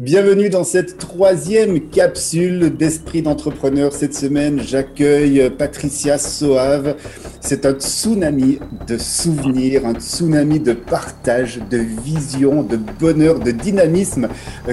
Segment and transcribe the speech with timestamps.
[0.00, 3.92] Bienvenue dans cette troisième capsule d'Esprit d'entrepreneur.
[3.92, 6.94] Cette semaine, j'accueille Patricia Soave.
[7.40, 14.28] C'est un tsunami de souvenirs, un tsunami de partage, de vision, de bonheur, de dynamisme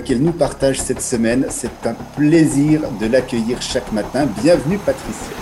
[0.06, 1.48] qu'elle nous partage cette semaine.
[1.50, 4.28] C'est un plaisir de l'accueillir chaque matin.
[4.44, 5.36] Bienvenue Patricia.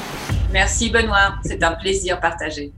[0.54, 2.72] Merci Benoît, c'est un plaisir partagé.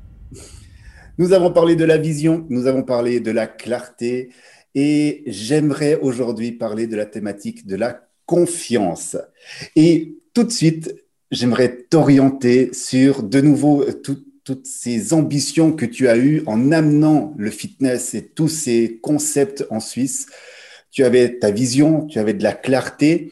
[1.20, 4.32] Nous avons parlé de la vision, nous avons parlé de la clarté,
[4.76, 9.18] et j'aimerais aujourd'hui parler de la thématique de la confiance.
[9.76, 10.94] Et tout de suite,
[11.32, 13.86] j'aimerais t'orienter sur de nouveau
[14.44, 19.66] toutes ces ambitions que tu as eues en amenant le fitness et tous ces concepts
[19.70, 20.28] en Suisse.
[20.92, 23.32] Tu avais ta vision, tu avais de la clarté,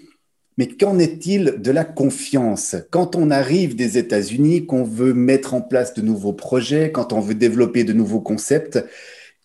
[0.57, 2.75] mais qu'en est-il de la confiance?
[2.91, 7.19] Quand on arrive des États-Unis, qu'on veut mettre en place de nouveaux projets, quand on
[7.19, 8.79] veut développer de nouveaux concepts,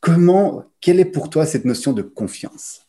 [0.01, 2.83] Comment, quelle est pour toi cette notion de confiance?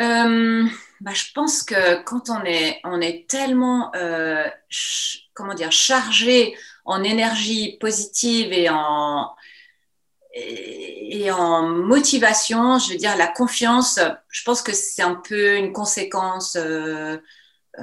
[0.00, 0.64] Euh,
[1.00, 4.44] bah, Je pense que quand on est, tellement euh,
[5.34, 9.30] comment dire, chargé en énergie positive et en,
[10.34, 15.72] et, en motivation, je veux dire, la confiance, je pense que c'est un peu une
[15.72, 17.16] conséquence euh,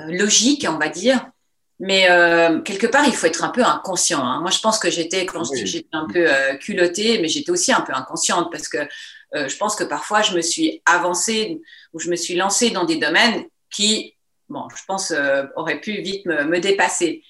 [0.07, 1.30] logique, on va dire.
[1.81, 4.23] Mais euh, quelque part, il faut être un peu inconscient.
[4.23, 4.39] Hein.
[4.41, 7.27] Moi, je pense que j'étais, quand je dis que j'étais un peu euh, culottée, mais
[7.27, 10.83] j'étais aussi un peu inconsciente parce que euh, je pense que parfois, je me suis
[10.85, 11.59] avancée
[11.93, 14.15] ou je me suis lancée dans des domaines qui,
[14.47, 15.11] bon, je pense,
[15.55, 17.23] auraient pu vite me, dépasser.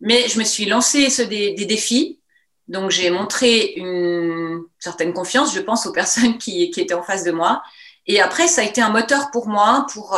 [0.00, 2.20] Mais je me suis lancée sur des, des défis.
[2.68, 7.24] Donc, j'ai montré une certaine confiance, je pense, aux personnes qui, qui, étaient en face
[7.24, 7.60] de moi.
[8.06, 10.16] Et après, ça a été un moteur pour moi pour,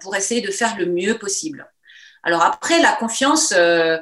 [0.00, 1.68] pour essayer de faire le mieux possible.
[2.28, 3.96] Alors après, la confiance, euh,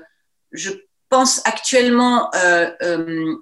[0.50, 0.72] je
[1.10, 3.36] pense actuellement, euh, euh,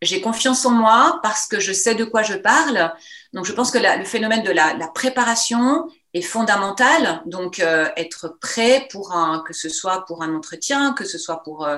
[0.00, 2.94] j'ai confiance en moi parce que je sais de quoi je parle.
[3.32, 7.20] Donc je pense que le phénomène de la, préparation est fondamental.
[7.26, 11.68] Donc être prêt pour un, que ce soit pour un entretien, que ce soit pour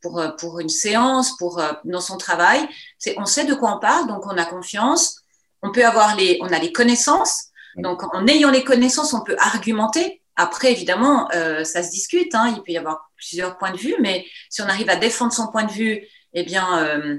[0.00, 2.68] pour, pour une séance, pour dans son travail,
[2.98, 5.20] c'est on sait de quoi on parle, donc on a confiance.
[5.62, 7.50] On peut avoir les, on a les connaissances.
[7.76, 12.34] Donc en ayant les connaissances, on peut argumenter après, évidemment, euh, ça se discute.
[12.34, 12.54] Hein.
[12.56, 15.48] il peut y avoir plusieurs points de vue, mais si on arrive à défendre son
[15.48, 17.18] point de vue, eh bien, euh,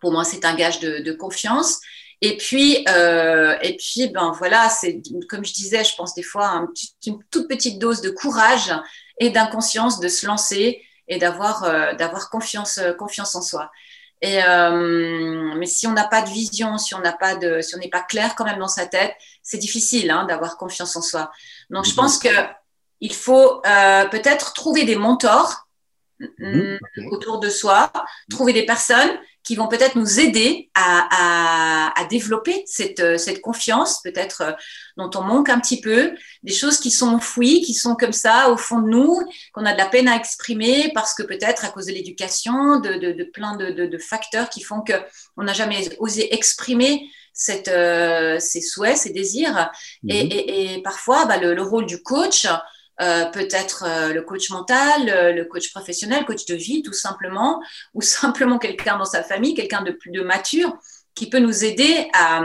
[0.00, 1.78] pour moi, c'est un gage de, confiance.
[2.20, 6.66] Et puis, euh, et puis, ben voilà, c'est comme je disais, je pense des fois
[7.06, 8.72] une toute petite dose de courage
[9.20, 11.62] et d'inconscience de se lancer et d'avoir
[11.96, 13.70] d'avoir confiance confiance en soi.
[14.20, 14.40] Et
[15.56, 17.88] mais si on n'a pas de vision, si on n'a pas de, si on n'est
[17.88, 21.30] pas clair quand même dans sa tête, c'est difficile hein, d'avoir confiance en soi.
[21.70, 22.28] Donc, je pense que
[23.00, 25.68] il faut euh, peut-être trouver des mentors
[26.38, 26.78] mhm,
[27.10, 27.92] autour de soi,
[28.30, 33.40] trouver des personnes qui vont peut-être nous aider à, à, à développer cette, euh, cette
[33.40, 34.52] confiance, peut-être euh,
[34.98, 38.50] dont on manque un petit peu, des choses qui sont enfouies, qui sont comme ça
[38.50, 39.18] au fond de nous,
[39.54, 42.98] qu'on a de la peine à exprimer parce que peut-être à cause de l'éducation, de,
[42.98, 48.38] de, de, plein de, de, facteurs qui font qu'on n'a jamais osé exprimer cette, euh,
[48.40, 49.70] ses souhaits, ses désirs.
[50.06, 50.30] Et, mhm.
[50.30, 52.46] et, et, parfois, bah, le, le, rôle du coach,
[53.00, 57.62] euh, peut-être euh, le coach mental, le coach professionnel, coach de vie, tout simplement,
[57.94, 60.76] ou simplement quelqu'un dans sa famille, quelqu'un de plus de mature,
[61.14, 62.44] qui peut nous aider à,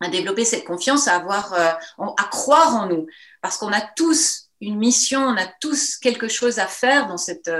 [0.00, 3.06] à développer cette confiance, à avoir, à croire en nous,
[3.40, 7.50] parce qu'on a tous une mission, on a tous quelque chose à faire dans cette,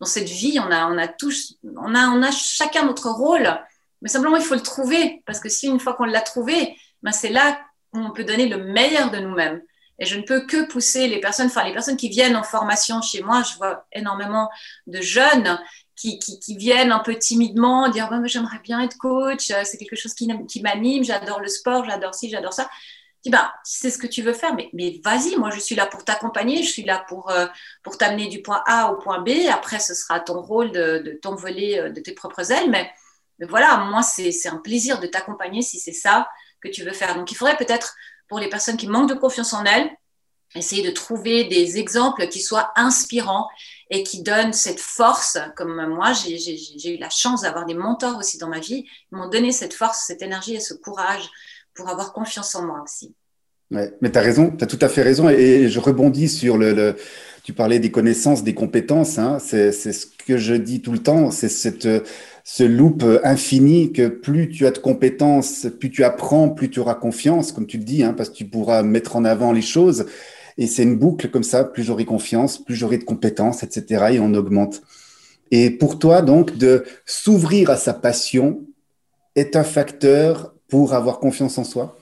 [0.00, 3.58] dans cette vie, on a, on a tous, on a, on a chacun notre rôle
[4.02, 7.12] mais simplement, il faut le trouver, parce que si une fois qu'on l'a trouvé, ben
[7.12, 7.60] c'est là
[7.92, 9.62] qu'on peut donner le meilleur de nous-mêmes.
[9.98, 13.00] Et je ne peux que pousser les personnes, enfin les personnes qui viennent en formation
[13.00, 14.50] chez moi, je vois énormément
[14.86, 15.58] de jeunes
[15.96, 16.20] qui,
[16.56, 20.28] viennent un peu timidement dire ouais, j'aimerais bien être coach, euh, c'est quelque chose qui,
[20.62, 22.68] m'anime, j'adore le sport, j'adore ci, j'adore ça.
[23.18, 25.86] Je dis ben, c'est ce que tu veux faire, mais, vas-y, moi je suis là
[25.86, 27.46] pour t'accompagner, je suis là pour, euh,
[27.82, 29.30] pour t'amener du point A au point B.
[29.50, 32.90] Après, ce sera ton rôle de, t'envoler euh, de tes propres ailes, mais
[33.48, 36.28] voilà, moi, c'est un plaisir de t'accompagner si c'est ça
[36.60, 37.14] que tu veux faire.
[37.14, 37.94] Donc, il faudrait peut-être,
[38.28, 39.90] pour les personnes qui manquent de confiance en elles,
[40.54, 43.48] essayer de trouver des exemples qui soient inspirants
[43.90, 45.38] et qui donnent cette force.
[45.56, 48.86] Comme moi, j'ai eu la chance d'avoir des mentors aussi dans ma vie.
[49.12, 51.28] Ils m'ont donné cette force, cette énergie et ce courage
[51.74, 53.14] pour avoir confiance en moi aussi.
[53.70, 55.28] Mais tu as raison, tu as tout à fait raison.
[55.28, 56.96] Et je rebondis sur le,
[57.42, 59.18] tu parlais des connaissances, des compétences.
[59.18, 59.38] Hein.
[59.38, 61.30] C'est ce que je dis tout le temps.
[61.30, 61.88] C'est cette
[62.48, 66.94] ce loop infini que plus tu as de compétences, plus tu apprends, plus tu auras
[66.94, 70.06] confiance, comme tu le dis, hein, parce que tu pourras mettre en avant les choses.
[70.56, 74.12] Et c'est une boucle comme ça, plus j'aurai confiance, plus j'aurai de compétences, etc.
[74.12, 74.80] Et on augmente.
[75.50, 78.64] Et pour toi, donc, de s'ouvrir à sa passion
[79.34, 81.98] est un facteur pour avoir confiance en soi?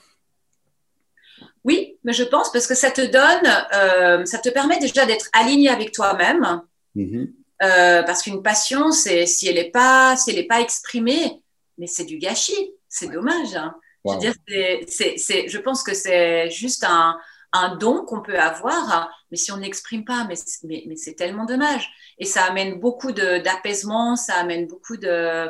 [1.65, 5.31] Oui, Mais je pense parce que ça te donne, euh, ça te permet déjà d'être
[5.33, 6.61] aligné avec toi-même.
[6.95, 7.31] Mm-hmm.
[7.63, 11.41] Euh, parce qu'une passion, c'est si elle n'est pas, si elle est pas exprimée,
[11.79, 13.55] mais c'est du gâchis, c'est dommage.
[13.55, 13.75] Hein.
[14.05, 17.17] Je, veux dire, je pense que c'est juste un,
[17.55, 20.35] un don qu'on peut avoir, mais si on n'exprime pas, mais,
[20.65, 21.91] mais, mais c'est tellement dommage.
[22.19, 25.49] Et ça amène beaucoup d'apaisement, ça amène beaucoup de...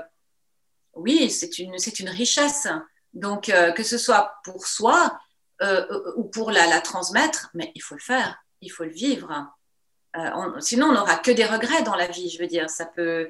[0.93, 2.69] Oui, c'est une, une richesse.
[3.15, 5.19] Donc, euh, que ce soit pour soi
[5.63, 5.87] euh,
[6.17, 9.49] ou pour la, la, transmettre, mais il faut le faire, il faut le vivre.
[10.17, 12.71] Euh, sinon, on n'aura que des regrets dans la vie, je veux dire.
[12.71, 13.29] Ça peut.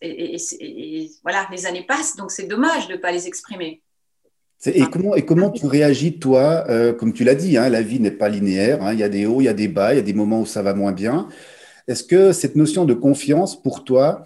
[0.00, 3.82] Et, voilà, les années passent, donc c'est dommage de ne pas les exprimer.
[4.66, 8.00] Et comment, et comment tu réagis, toi, euh, comme tu l'as dit, hein, la vie
[8.00, 9.96] n'est pas linéaire, hein, il y a des hauts, il y a des bas, il
[9.96, 11.28] y a des moments où ça va moins bien.
[11.86, 14.24] Est-ce que cette notion de confiance, pour toi,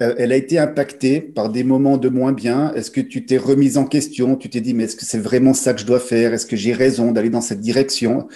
[0.00, 2.72] euh, elle a été impactée par des moments de moins bien?
[2.74, 4.36] Est-ce que tu t'es remise en question?
[4.36, 6.32] Tu t'es dit, mais est-ce que c'est vraiment ça que je dois faire?
[6.32, 8.28] Est-ce que j'ai raison d'aller dans cette direction?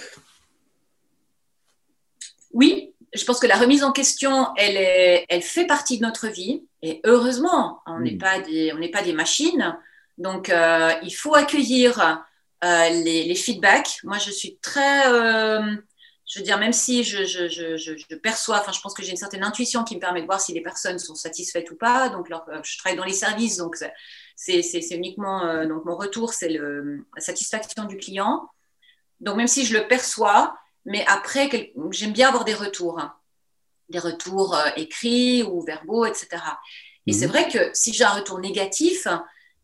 [2.54, 6.28] Oui, je pense que la remise en question, elle, est, elle fait partie de notre
[6.28, 6.64] vie.
[6.82, 8.18] Et heureusement, on n'est mm.
[8.18, 9.76] pas, des, on pas des machines.
[10.18, 12.24] Donc, euh, il faut accueillir
[12.64, 14.00] euh, les, feedbacks.
[14.04, 15.12] Moi, je suis très.
[15.12, 15.76] Euh,
[16.26, 19.10] je veux dire, même si je, je, je, je perçois, enfin, je pense que j'ai
[19.10, 22.08] une certaine intuition qui me permet de voir si les personnes sont satisfaites ou pas.
[22.08, 22.28] Donc,
[22.62, 23.76] je travaille dans les services, donc
[24.34, 25.64] c'est uniquement.
[25.66, 26.60] donc, mon retour, c'est la
[27.18, 28.48] satisfaction du client.
[29.20, 33.14] Donc, même si je le perçois, mais après, j'aime bien avoir des retours, hein.
[33.88, 36.28] des retours euh, écrits ou verbaux, etc.
[37.06, 37.32] Et c'est mhm.
[37.32, 39.06] vrai que si j'ai un retour négatif,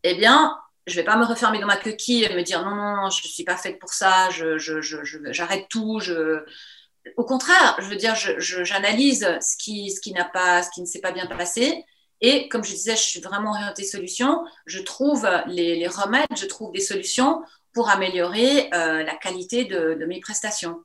[0.03, 0.57] eh bien,
[0.87, 3.25] je ne vais pas me refermer dans ma coquille et me dire non, non, je
[3.25, 5.99] ne suis pas faite pour ça, j'arrête je, je, tout.
[5.99, 6.43] Je...
[7.17, 11.01] Au contraire, je veux dire, j'analyse ce qui, ce, qui pas, ce qui ne s'est
[11.01, 11.85] pas bien passé.
[12.23, 14.43] Et comme je disais, je suis vraiment orientée solution.
[14.67, 17.41] Je trouve les, les remèdes, je trouve des solutions
[17.73, 20.83] pour améliorer euh, la qualité de, de mes prestations.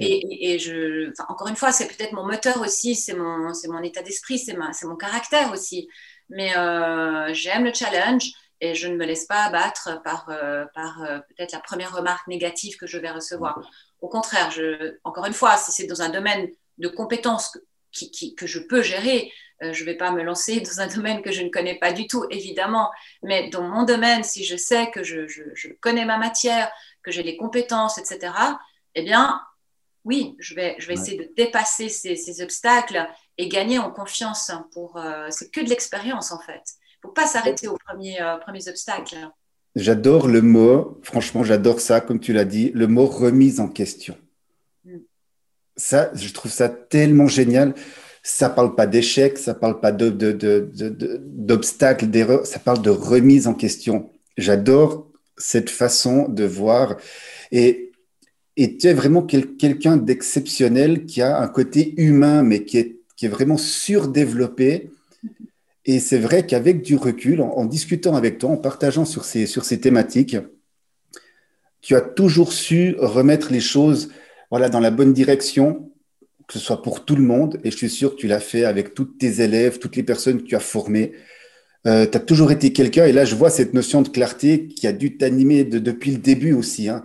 [0.00, 4.38] Et, je, encore une fois, c'est peut-être mon moteur aussi, c'est mon, mon état d'esprit,
[4.38, 5.88] c'est mon caractère aussi.
[6.28, 8.30] Mais euh, j'aime le challenge
[8.60, 12.26] et je ne me laisse pas abattre par, euh, par euh, peut-être la première remarque
[12.28, 13.60] négative que je vais recevoir.
[14.00, 16.48] Au contraire, je, encore une fois, si c'est dans un domaine
[16.78, 17.58] de compétences
[17.90, 19.30] qui, que je peux gérer,
[19.60, 22.06] je ne vais pas me lancer dans un domaine que je ne connais pas du
[22.08, 22.90] tout, évidemment.
[23.22, 26.72] Mais dans mon domaine, si je sais que je, je, je connais ma matière,
[27.02, 28.32] que j'ai les compétences, etc.,
[28.94, 29.40] eh bien,
[30.04, 33.06] oui, je vais, je vais essayer de dépasser ces, obstacles
[33.38, 34.50] et gagner en confiance.
[34.72, 36.54] Pour, euh, c'est que de l'expérience en fait.
[36.54, 39.16] Il ne faut pas s'arrêter aux premiers, euh, premiers obstacles.
[39.74, 44.16] J'adore le mot, franchement, j'adore ça, comme tu l'as dit, le mot remise en question.
[44.84, 44.98] Mm.
[45.76, 47.74] Ça, je trouve ça tellement génial.
[48.22, 53.46] Ça ne parle pas d'échec, ça ne parle pas d'obstacles, d'erreurs, ça parle de remise
[53.46, 54.10] en question.
[54.36, 56.96] J'adore cette façon de voir.
[57.50, 57.91] Et
[58.56, 63.56] et tu es vraiment quelqu'un d'exceptionnel qui a un côté humain, mais qui est, vraiment
[63.56, 64.90] surdéveloppé.
[65.84, 69.64] Et c'est vrai qu'avec du recul, en, discutant avec toi, en partageant sur ces, sur
[69.64, 70.36] ces thématiques,
[71.82, 74.08] tu as toujours su remettre les choses
[74.50, 75.92] voilà, dans la bonne direction,
[76.48, 77.60] que ce soit pour tout le monde.
[77.62, 80.42] Et je suis sûr que tu l'as fait avec tous tes élèves, toutes les personnes
[80.42, 81.12] que tu as formées.
[81.86, 84.88] Euh, tu as toujours été quelqu'un, et là je vois cette notion de clarté qui
[84.88, 86.88] a dû t'animer depuis le début aussi.
[86.88, 87.04] Hein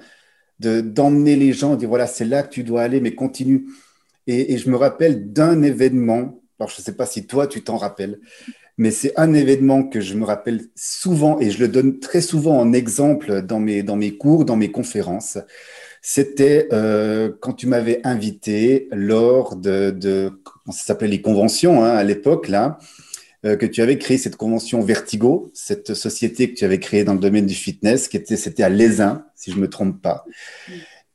[0.59, 3.65] d'emmener les gens, dire voilà, c'est là que tu dois aller, mais continue.
[4.27, 7.77] Et, je me rappelle d'un événement, alors je ne sais pas si toi tu t'en
[7.77, 8.19] rappelles,
[8.77, 12.59] mais c'est un événement que je me rappelle souvent et je le donne très souvent
[12.59, 15.37] en exemple dans mes, dans mes cours, dans mes conférences.
[16.01, 20.31] C'était euh, quand tu m'avais invité lors de, de
[20.67, 22.77] ça s'appelait les conventions hein, à l'époque là,
[23.43, 27.19] que tu avais créé cette convention Vertigo, cette société que tu avais créée dans le
[27.19, 30.25] domaine du fitness, qui était, c'était à Lézin, si je me trompe pas,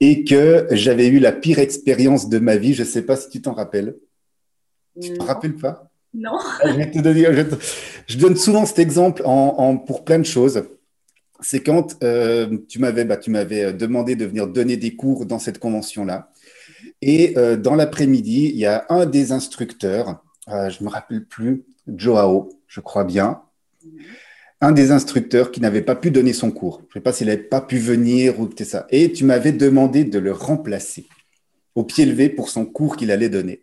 [0.01, 2.75] et que j'avais eu la pire expérience de ma vie.
[2.75, 3.95] Je ne sais pas si tu t'en rappelles.
[5.01, 5.91] Tu t'en rappelles pas?
[6.13, 6.39] Non.
[6.61, 6.69] Ah,
[8.07, 10.65] je, donne souvent cet exemple en, pour plein de choses.
[11.41, 15.39] C'est quand euh, tu m'avais bah, tu m'avais demandé de venir donner des cours dans
[15.39, 16.31] cette convention-là.
[17.01, 21.63] Et euh, dans l'après-midi, il y a un des instructeurs, je ne me rappelle plus,
[21.87, 23.43] Joao, je crois bien,
[24.61, 26.83] un des instructeurs qui n'avait pas pu donner son cours.
[26.89, 28.87] Je ne sais pas s'il n'avait pas pu venir ou que ça.
[28.91, 31.07] Et tu m'avais demandé de le remplacer
[31.75, 33.63] au pied levé pour son cours qu'il allait donner.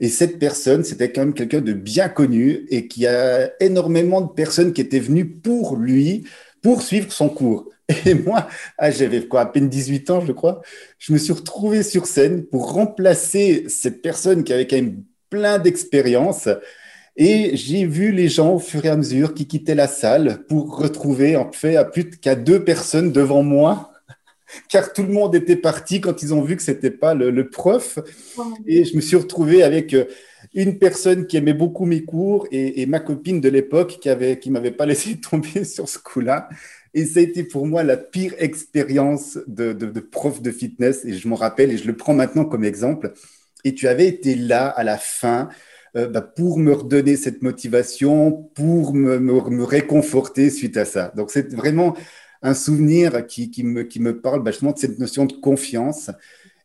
[0.00, 4.32] Et cette personne, c'était quand même quelqu'un de bien connu et qui a énormément de
[4.32, 6.24] personnes qui étaient venues pour lui,
[6.60, 7.68] pour suivre son cours.
[8.06, 10.62] Et moi, ah, j'avais quoi, à peine 18 ans, je crois,
[10.98, 15.58] je me suis retrouvé sur scène pour remplacer cette personne qui avait quand même plein
[15.58, 16.48] d'expérience
[17.16, 20.78] et j'ai vu les gens au fur et à mesure qui quittaient la salle pour
[20.78, 23.92] retrouver en fait à plus qu'à deux personnes devant moi.
[24.68, 27.98] car tout le monde était parti quand ils ont vu que c'était pas le, prof.
[28.66, 30.04] Et je me suis retrouvé avec euh,
[30.54, 34.50] une personne qui aimait beaucoup mes cours et, ma copine de l'époque qui avait qui
[34.50, 36.48] m'avait pas laissé tomber sur ce coup-là.
[36.94, 41.04] Et ça a été pour moi la pire expérience de, de, prof de fitness.
[41.06, 43.12] Et je m'en rappelle et je le prends maintenant comme exemple.
[43.64, 45.48] Et tu avais été là à la fin
[45.94, 51.12] euh, bah, pour me redonner cette motivation, pour me, réconforter suite à ça.
[51.16, 51.94] Donc c'est vraiment
[52.40, 56.10] un souvenir qui, me, parle bah, justement de cette notion de confiance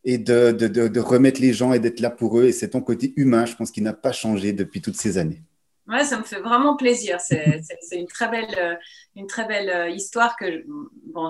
[0.05, 2.45] et de, remettre les gens et d'être là pour eux.
[2.45, 5.41] Et c'est ton côté humain, je pense, qui n'a pas changé depuis toutes ces années.
[5.89, 7.19] Ouais, ça me fait vraiment plaisir.
[7.19, 8.75] C'est une très belle, euh,
[9.17, 10.63] une très belle euh, histoire que,
[11.13, 11.29] bon,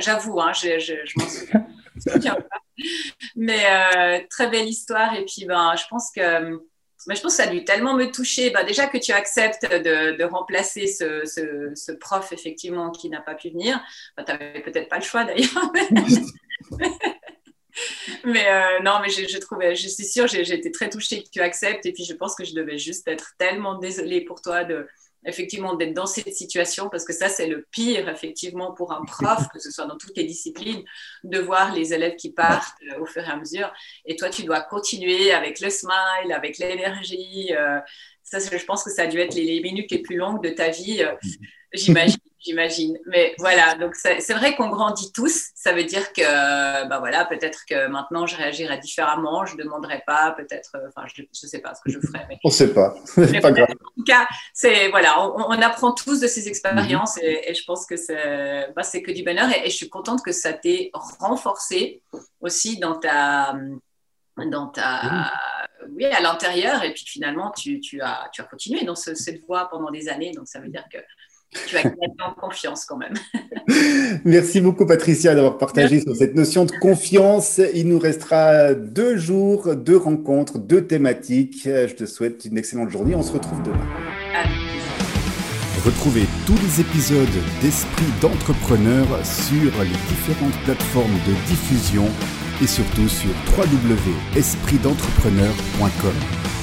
[0.00, 2.58] j'avoue, hein, je, m'en souviens pas.
[3.36, 5.14] Mais très belle histoire.
[5.14, 6.58] Et puis, ben, je pense que
[7.06, 8.50] mais je pense que ça a dû tellement me toucher.
[8.50, 13.50] Ben, déjà que tu acceptes de, remplacer ce, ce, prof, effectivement, qui n'a pas pu
[13.50, 13.80] venir.
[14.16, 15.72] Ben, tu n'avais peut-être pas le choix, d'ailleurs.
[18.24, 21.86] mais euh, non, mais je, je suis sûre, j'ai été très touchée que tu acceptes.
[21.86, 24.86] Et puis, je pense que je devais juste être tellement désolée pour toi de,
[25.26, 29.48] effectivement d'être dans cette situation parce que ça c'est le pire effectivement pour un prof
[29.52, 30.82] que ce soit dans toutes les disciplines
[31.24, 33.72] de voir les élèves qui partent euh, au fur et à mesure.
[34.04, 37.80] Et toi tu dois continuer avec le smile avec l'énergie euh,
[38.26, 40.68] ça je pense que ça a dû être les, minutes les plus longues de ta
[40.68, 41.14] vie euh,
[41.72, 42.98] j'imagine j'imagine.
[43.06, 45.48] Mais voilà, donc c'est vrai qu'on grandit tous.
[45.54, 49.44] Ça veut dire que, bah voilà, peut-être que maintenant je réagirai différemment.
[49.44, 52.24] Je ne demanderai pas, peut-être, euh, enfin, je ne sais pas ce que je ferai.
[52.28, 52.38] Mais...
[52.44, 52.94] On ne sait pas.
[53.06, 53.68] C'est pas grave.
[53.70, 57.96] En tout cas, c'est voilà, on, apprend tous de ces expériences et, je pense que
[57.96, 59.48] c'est bah, que du bonheur.
[59.64, 62.02] Et, je suis contente que ça t'ait renforcé
[62.40, 63.56] aussi dans ta
[64.36, 65.32] dans ta
[65.96, 69.68] oui à l'intérieur et puis finalement tu, tu, as tu as continué dans cette voie
[69.70, 70.98] pendant des années donc ça veut dire que
[71.66, 73.14] tu as gagné en confiance quand même.
[74.24, 77.60] Merci beaucoup Patricia d'avoir partagé sur cette notion de confiance.
[77.74, 81.62] Il nous restera deux jours, deux rencontres, deux thématiques.
[81.64, 83.14] Je te souhaite une excellente journée.
[83.14, 83.86] On se retrouve demain.
[85.84, 87.28] Retrouvez tous les épisodes
[87.62, 92.08] d'Esprit d'entrepreneur sur les différentes plateformes de diffusion
[92.62, 96.55] et surtout sur www.espritdentrepreneur.com.